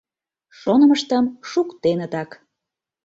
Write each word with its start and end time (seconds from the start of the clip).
Шонымыштым 0.59 1.25
шуктенытак... 1.49 2.29